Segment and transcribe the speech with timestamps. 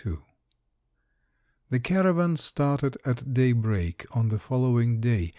[0.03, 0.17] XXII
[1.69, 5.29] The caravan started at daybreak on the following day.